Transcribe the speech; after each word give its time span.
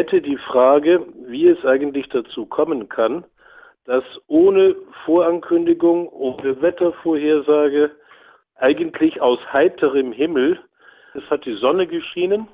hätte 0.00 0.22
die 0.22 0.38
Frage, 0.38 1.04
wie 1.26 1.46
es 1.46 1.62
eigentlich 1.66 2.08
dazu 2.08 2.46
kommen 2.46 2.88
kann, 2.88 3.22
dass 3.84 4.02
ohne 4.28 4.74
Vorankündigung, 5.04 6.08
ohne 6.08 6.62
Wettervorhersage, 6.62 7.90
eigentlich 8.56 9.20
aus 9.20 9.40
heiterem 9.52 10.12
Himmel, 10.12 10.58
es 11.12 11.28
hat 11.28 11.44
die 11.44 11.52
Sonne 11.52 11.86
geschienen, 11.86 12.48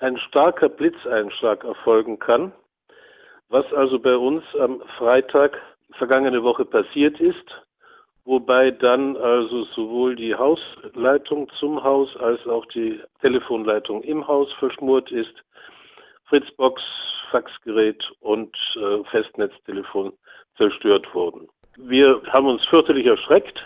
ein 0.00 0.18
starker 0.18 0.68
Blitzeinschlag 0.68 1.62
erfolgen 1.62 2.18
kann, 2.18 2.50
was 3.50 3.72
also 3.72 4.00
bei 4.00 4.16
uns 4.16 4.42
am 4.58 4.82
Freitag 4.98 5.62
vergangene 5.92 6.42
Woche 6.42 6.64
passiert 6.64 7.20
ist, 7.20 7.62
wobei 8.24 8.72
dann 8.72 9.16
also 9.16 9.62
sowohl 9.76 10.16
die 10.16 10.34
Hausleitung 10.34 11.48
zum 11.50 11.84
Haus 11.84 12.16
als 12.16 12.44
auch 12.48 12.66
die 12.66 13.00
Telefonleitung 13.20 14.02
im 14.02 14.26
Haus 14.26 14.52
verschmort 14.54 15.12
ist, 15.12 15.44
Fritzbox, 16.34 16.82
Faxgerät 17.30 18.10
und 18.18 18.56
äh, 18.74 19.04
Festnetztelefon 19.08 20.12
zerstört 20.56 21.06
wurden. 21.14 21.48
Wir 21.76 22.20
haben 22.26 22.46
uns 22.46 22.66
fürchterlich 22.66 23.06
erschreckt. 23.06 23.62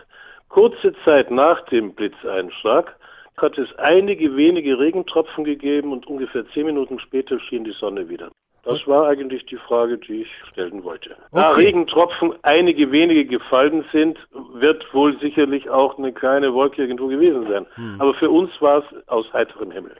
Kurze 0.51 0.93
Zeit 1.03 1.31
nach 1.31 1.63
dem 1.69 1.95
Blitzeinschlag 1.95 2.95
hat 3.39 3.57
es 3.57 3.75
einige 3.79 4.37
wenige 4.37 4.79
Regentropfen 4.79 5.45
gegeben 5.45 5.93
und 5.93 6.07
ungefähr 6.09 6.45
zehn 6.53 6.67
Minuten 6.67 6.99
später 6.99 7.41
schien 7.41 7.65
die 7.65 7.73
Sonne 7.73 8.07
wieder. 8.11 8.31
Das 8.65 8.87
war 8.87 9.09
eigentlich 9.09 9.47
die 9.47 9.57
Frage, 9.57 9.97
die 9.97 10.23
ich 10.23 10.31
stellen 10.51 10.85
wollte. 10.85 11.13
Okay. 11.13 11.21
Da 11.33 11.51
Regentropfen 11.53 12.35
einige 12.43 12.93
wenige 12.93 13.25
gefallen 13.25 13.87
sind, 13.93 14.19
wird 14.61 14.85
wohl 14.93 15.19
sicherlich 15.21 15.69
auch 15.71 15.99
eine 15.99 16.13
kleine 16.13 16.53
Wolke 16.55 16.83
irgendwo 16.83 17.07
gewesen 17.09 17.47
sein. 17.49 17.67
Hm. 17.75 18.01
Aber 18.01 18.15
für 18.15 18.31
uns 18.31 18.51
war 18.61 18.79
es 18.79 19.09
aus 19.09 19.27
heiterem 19.33 19.71
Himmel. 19.71 19.93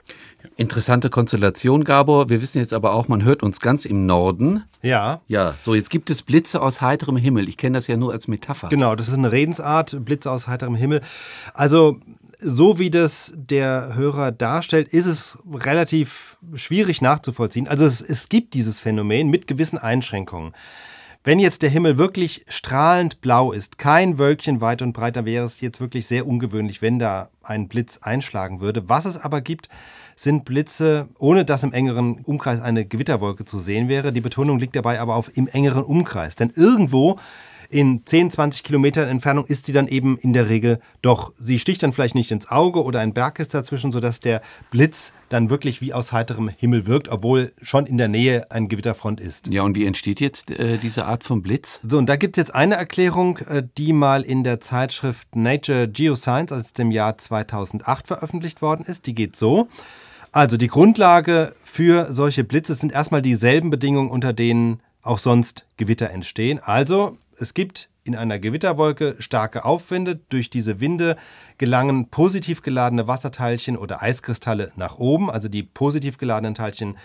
Interessante 0.57 1.09
Konstellation, 1.09 1.83
Gabor. 1.83 2.29
Wir 2.29 2.41
wissen 2.41 2.59
jetzt 2.59 2.73
aber 2.73 2.93
auch, 2.93 3.07
man 3.07 3.23
hört 3.23 3.43
uns 3.43 3.59
ganz 3.59 3.85
im 3.85 4.05
Norden. 4.05 4.63
Ja. 4.81 5.21
Ja, 5.27 5.55
so 5.61 5.75
jetzt 5.75 5.89
gibt 5.89 6.09
es 6.09 6.23
Blitze 6.23 6.61
aus 6.61 6.81
heiterem 6.81 7.17
Himmel. 7.17 7.49
Ich 7.49 7.57
kenne 7.57 7.77
das 7.77 7.87
ja 7.87 7.97
nur 7.97 8.11
als 8.11 8.27
Metapher. 8.27 8.69
Genau, 8.69 8.95
das 8.95 9.07
ist 9.07 9.17
eine 9.17 9.31
Redensart, 9.31 10.03
Blitze 10.05 10.31
aus 10.31 10.47
heiterem 10.47 10.75
Himmel. 10.75 11.01
Also 11.53 11.99
so 12.39 12.79
wie 12.79 12.89
das 12.89 13.33
der 13.35 13.95
Hörer 13.95 14.31
darstellt, 14.31 14.87
ist 14.89 15.05
es 15.05 15.39
relativ 15.53 16.37
schwierig 16.53 17.01
nachzuvollziehen. 17.01 17.67
Also 17.67 17.85
es, 17.85 18.01
es 18.01 18.29
gibt 18.29 18.53
dieses 18.53 18.79
Phänomen 18.79 19.29
mit 19.29 19.47
gewissen 19.47 19.77
Einschränkungen. 19.77 20.53
Wenn 21.21 21.39
jetzt 21.39 21.63
der 21.63 21.69
Himmel 21.69 21.97
wirklich 21.97 22.45
strahlend 22.47 23.19
blau 23.19 23.51
ist, 23.51 23.77
kein 23.77 24.17
Wölkchen 24.17 24.61
weit 24.61 24.81
und 24.81 24.93
breit, 24.93 25.17
dann 25.17 25.25
wäre 25.25 25.43
es 25.43 25.59
jetzt 25.59 25.81
wirklich 25.81 26.07
sehr 26.07 26.25
ungewöhnlich, 26.25 26.81
wenn 26.81 26.97
da 26.97 27.27
ein 27.43 27.67
Blitz 27.67 27.97
einschlagen 28.01 28.61
würde. 28.61 28.87
Was 28.87 29.03
es 29.03 29.17
aber 29.17 29.41
gibt, 29.41 29.67
sind 30.15 30.45
Blitze, 30.45 31.09
ohne 31.17 31.43
dass 31.43 31.63
im 31.63 31.73
engeren 31.73 32.19
Umkreis 32.23 32.61
eine 32.61 32.85
Gewitterwolke 32.85 33.43
zu 33.43 33.59
sehen 33.59 33.89
wäre. 33.89 34.13
Die 34.13 34.21
Betonung 34.21 34.59
liegt 34.59 34.77
dabei 34.77 35.01
aber 35.01 35.17
auf 35.17 35.35
im 35.35 35.49
engeren 35.49 35.83
Umkreis. 35.83 36.37
Denn 36.37 36.53
irgendwo 36.55 37.19
in 37.69 38.01
10, 38.05 38.31
20 38.31 38.63
Kilometern 38.63 39.07
Entfernung 39.07 39.45
ist 39.45 39.65
sie 39.65 39.73
dann 39.73 39.87
eben 39.87 40.17
in 40.17 40.33
der 40.33 40.49
Regel 40.49 40.79
doch. 41.01 41.33
Sie 41.35 41.59
sticht 41.59 41.83
dann 41.83 41.93
vielleicht 41.93 42.15
nicht 42.15 42.31
ins 42.31 42.49
Auge 42.49 42.83
oder 42.83 42.99
ein 42.99 43.13
Berg 43.13 43.39
ist 43.39 43.53
dazwischen, 43.53 43.91
sodass 43.91 44.19
der 44.19 44.41
Blitz 44.71 45.13
dann 45.29 45.51
wirklich 45.51 45.79
wie 45.79 45.93
aus 45.93 46.11
heiterem 46.11 46.49
Himmel 46.49 46.87
wirkt, 46.87 47.09
obwohl 47.09 47.53
schon 47.61 47.85
in 47.85 47.97
der 47.97 48.07
Nähe 48.07 48.49
ein 48.49 48.67
Gewitterfront 48.67 49.21
ist. 49.21 49.47
Ja, 49.47 49.61
und 49.61 49.75
wie 49.75 49.85
entsteht 49.85 50.19
jetzt 50.19 50.49
äh, 50.49 50.79
diese 50.79 51.05
Art 51.05 51.23
von 51.23 51.43
Blitz? 51.43 51.79
So, 51.87 51.99
und 51.99 52.07
da 52.07 52.15
gibt 52.15 52.37
es 52.37 52.41
jetzt 52.41 52.55
eine 52.55 52.75
Erklärung, 52.75 53.37
äh, 53.37 53.63
die 53.77 53.93
mal 53.93 54.23
in 54.23 54.43
der 54.43 54.59
Zeitschrift 54.59 55.35
Nature 55.35 55.87
Geoscience 55.87 56.51
aus 56.51 56.73
dem 56.73 56.89
Jahr 56.89 57.17
2008 57.17 58.07
veröffentlicht 58.07 58.63
worden 58.63 58.85
ist. 58.85 59.05
Die 59.05 59.13
geht 59.13 59.35
so. 59.35 59.67
Also 60.31 60.57
die 60.57 60.67
Grundlage 60.67 61.53
für 61.63 62.11
solche 62.11 62.43
Blitze 62.43 62.73
sind 62.73 62.91
erstmal 62.91 63.21
dieselben 63.21 63.69
Bedingungen, 63.69 64.09
unter 64.09 64.33
denen 64.33 64.81
auch 65.01 65.17
sonst 65.17 65.65
Gewitter 65.77 66.09
entstehen. 66.09 66.59
Also 66.59 67.17
es 67.41 67.53
gibt 67.53 67.89
in 68.03 68.15
einer 68.15 68.39
Gewitterwolke 68.39 69.15
starke 69.19 69.65
Aufwinde. 69.65 70.19
Durch 70.29 70.49
diese 70.49 70.79
Winde 70.79 71.15
gelangen 71.57 72.09
positiv 72.09 72.61
geladene 72.61 73.07
Wasserteilchen 73.07 73.77
oder 73.77 74.01
Eiskristalle 74.01 74.71
nach 74.75 74.97
oben. 74.97 75.29
Also 75.29 75.47
die 75.47 75.63
positiv 75.63 76.17
geladenen 76.17 76.55
Teilchen 76.55 76.97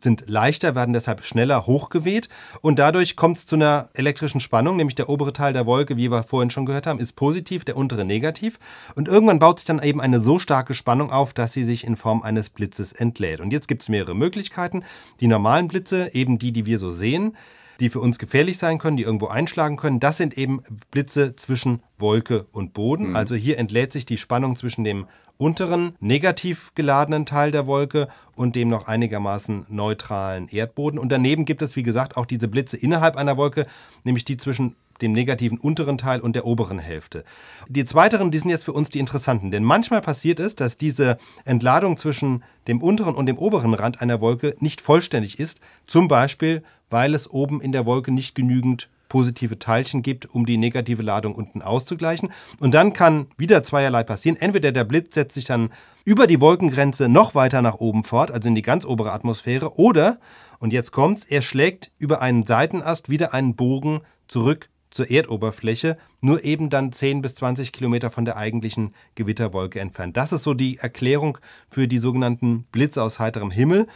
sind 0.00 0.24
leichter, 0.26 0.74
werden 0.74 0.92
deshalb 0.92 1.24
schneller 1.24 1.66
hochgeweht 1.66 2.28
und 2.60 2.78
dadurch 2.78 3.16
kommt 3.16 3.38
es 3.38 3.46
zu 3.46 3.56
einer 3.56 3.88
elektrischen 3.94 4.40
Spannung, 4.40 4.76
nämlich 4.76 4.94
der 4.94 5.08
obere 5.08 5.32
Teil 5.32 5.54
der 5.54 5.64
Wolke, 5.64 5.96
wie 5.96 6.10
wir 6.10 6.22
vorhin 6.24 6.50
schon 6.50 6.66
gehört 6.66 6.86
haben, 6.86 7.00
ist 7.00 7.16
positiv, 7.16 7.64
der 7.64 7.76
untere 7.76 8.04
negativ 8.04 8.58
und 8.96 9.08
irgendwann 9.08 9.38
baut 9.38 9.60
sich 9.60 9.66
dann 9.66 9.82
eben 9.82 10.02
eine 10.02 10.20
so 10.20 10.38
starke 10.38 10.74
Spannung 10.74 11.10
auf, 11.10 11.32
dass 11.32 11.54
sie 11.54 11.64
sich 11.64 11.84
in 11.84 11.96
Form 11.96 12.22
eines 12.22 12.50
Blitzes 12.50 12.92
entlädt. 12.92 13.40
Und 13.40 13.50
jetzt 13.50 13.66
gibt 13.66 13.82
es 13.82 13.88
mehrere 13.88 14.14
Möglichkeiten. 14.14 14.84
Die 15.20 15.26
normalen 15.26 15.68
Blitze, 15.68 16.10
eben 16.12 16.38
die, 16.38 16.52
die 16.52 16.66
wir 16.66 16.78
so 16.78 16.92
sehen, 16.92 17.34
die 17.80 17.90
für 17.90 18.00
uns 18.00 18.18
gefährlich 18.18 18.58
sein 18.58 18.78
können, 18.78 18.96
die 18.96 19.04
irgendwo 19.04 19.28
einschlagen 19.28 19.76
können. 19.76 20.00
Das 20.00 20.16
sind 20.16 20.36
eben 20.36 20.62
Blitze 20.90 21.36
zwischen 21.36 21.82
Wolke 21.96 22.46
und 22.52 22.72
Boden. 22.72 23.10
Mhm. 23.10 23.16
Also 23.16 23.34
hier 23.34 23.58
entlädt 23.58 23.92
sich 23.92 24.06
die 24.06 24.18
Spannung 24.18 24.56
zwischen 24.56 24.84
dem 24.84 25.06
unteren 25.36 25.94
negativ 26.00 26.72
geladenen 26.74 27.24
Teil 27.24 27.52
der 27.52 27.66
Wolke 27.66 28.08
und 28.34 28.56
dem 28.56 28.68
noch 28.68 28.88
einigermaßen 28.88 29.66
neutralen 29.68 30.48
Erdboden. 30.48 30.98
Und 30.98 31.10
daneben 31.10 31.44
gibt 31.44 31.62
es, 31.62 31.76
wie 31.76 31.84
gesagt, 31.84 32.16
auch 32.16 32.26
diese 32.26 32.48
Blitze 32.48 32.76
innerhalb 32.76 33.16
einer 33.16 33.36
Wolke, 33.36 33.66
nämlich 34.04 34.24
die 34.24 34.36
zwischen 34.36 34.74
dem 35.02 35.12
negativen 35.12 35.58
unteren 35.58 35.98
Teil 35.98 36.20
und 36.20 36.34
der 36.34 36.46
oberen 36.46 36.78
Hälfte. 36.78 37.24
Die 37.68 37.84
zweiteren, 37.84 38.30
die 38.30 38.38
sind 38.38 38.50
jetzt 38.50 38.64
für 38.64 38.72
uns 38.72 38.90
die 38.90 38.98
interessanten, 38.98 39.50
denn 39.50 39.64
manchmal 39.64 40.00
passiert 40.00 40.40
es, 40.40 40.54
dass 40.54 40.76
diese 40.76 41.18
Entladung 41.44 41.96
zwischen 41.96 42.42
dem 42.66 42.82
unteren 42.82 43.14
und 43.14 43.26
dem 43.26 43.38
oberen 43.38 43.74
Rand 43.74 44.00
einer 44.00 44.20
Wolke 44.20 44.54
nicht 44.58 44.80
vollständig 44.80 45.38
ist, 45.38 45.60
zum 45.86 46.08
Beispiel 46.08 46.62
weil 46.90 47.14
es 47.14 47.30
oben 47.30 47.60
in 47.60 47.72
der 47.72 47.86
Wolke 47.86 48.12
nicht 48.12 48.34
genügend 48.34 48.88
positive 49.08 49.58
Teilchen 49.58 50.02
gibt, 50.02 50.26
um 50.34 50.44
die 50.44 50.58
negative 50.58 51.02
Ladung 51.02 51.34
unten 51.34 51.62
auszugleichen. 51.62 52.30
Und 52.60 52.74
dann 52.74 52.92
kann 52.92 53.26
wieder 53.36 53.62
zweierlei 53.62 54.02
passieren. 54.02 54.36
Entweder 54.38 54.70
der 54.70 54.84
Blitz 54.84 55.14
setzt 55.14 55.34
sich 55.34 55.46
dann 55.46 55.70
über 56.04 56.26
die 56.26 56.40
Wolkengrenze 56.40 57.08
noch 57.08 57.34
weiter 57.34 57.62
nach 57.62 57.76
oben 57.76 58.04
fort, 58.04 58.30
also 58.30 58.48
in 58.48 58.54
die 58.54 58.62
ganz 58.62 58.84
obere 58.84 59.12
Atmosphäre, 59.12 59.78
oder, 59.78 60.18
und 60.58 60.72
jetzt 60.72 60.90
kommt's, 60.90 61.24
er 61.24 61.42
schlägt 61.42 61.90
über 61.98 62.20
einen 62.20 62.46
Seitenast 62.46 63.08
wieder 63.08 63.32
einen 63.32 63.56
Bogen 63.56 64.00
zurück 64.26 64.68
zur 64.90 65.10
Erdoberfläche, 65.10 65.96
nur 66.20 66.44
eben 66.44 66.70
dann 66.70 66.92
10 66.92 67.22
bis 67.22 67.34
20 67.36 67.72
Kilometer 67.72 68.10
von 68.10 68.24
der 68.24 68.36
eigentlichen 68.36 68.94
Gewitterwolke 69.14 69.80
entfernt. 69.80 70.16
Das 70.16 70.32
ist 70.32 70.44
so 70.44 70.54
die 70.54 70.78
Erklärung 70.78 71.38
für 71.68 71.88
die 71.88 71.98
sogenannten 71.98 72.64
Blitze 72.72 73.02
aus 73.02 73.18
heiterem 73.18 73.50
Himmel. 73.50 73.86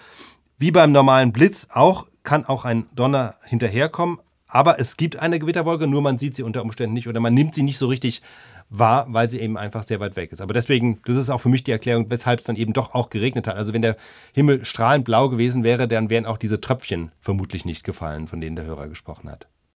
Wie 0.59 0.71
beim 0.71 0.93
normalen 0.93 1.33
Blitz 1.33 1.69
auch 1.71 2.07
kann 2.23 2.45
auch 2.45 2.65
ein 2.65 2.87
Donner 2.95 3.35
hinterherkommen, 3.45 4.19
aber 4.47 4.79
es 4.79 4.97
gibt 4.97 5.17
eine 5.17 5.39
Gewitterwolke, 5.39 5.87
nur 5.87 6.03
man 6.03 6.19
sieht 6.19 6.37
sie 6.37 6.43
unter 6.43 6.63
Umständen 6.63 6.93
nicht 6.93 7.09
oder 7.09 7.21
man 7.21 7.33
nimmt 7.33 7.55
sie 7.55 7.63
nicht 7.63 7.79
so 7.79 7.87
richtig 7.87 8.23
wahr, 8.69 9.07
weil 9.09 9.31
sie 9.31 9.41
eben 9.41 9.57
einfach 9.57 9.83
sehr 9.85 10.01
weit 10.01 10.17
weg 10.17 10.33
ist. 10.33 10.41
Aber 10.41 10.55
deswegen, 10.55 11.01
das 11.05 11.17
ist 11.17 11.31
auch 11.31 11.41
für 11.41 11.49
mich 11.49 11.65
die 11.65 11.71
Erklärung, 11.71 12.11
weshalb 12.11 12.41
es 12.41 12.47
dann 12.47 12.57
eben 12.57 12.73
doch 12.73 12.95
auch 12.95 13.11
geregnet 13.11 13.47
hat. 13.47 13.57
Also 13.57 13.73
wenn 13.73 13.83
der 13.83 13.97
Himmel 14.33 14.65
strahlend 14.65 15.05
blau 15.05 15.29
gewesen 15.29 15.63
wäre, 15.63 15.89
dann 15.89 16.11
wären 16.11 16.27
auch 16.27 16.39
diese 16.39 16.61
Tröpfchen 16.61 17.13
vermutlich 17.21 17.65
nicht 17.65 17.85
gefallen, 17.85 18.27
von 18.27 18.41
denen 18.41 18.57
der 18.57 18.65
Hörer 18.65 18.89
gesprochen 18.89 19.31
hat. 19.31 19.49